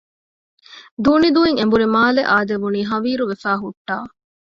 [1.03, 3.95] ދޫނިދޫއިން އެނބުރި މާލެ އާދެވުނީ ހަވީރުވެފައި ހުއްޓާ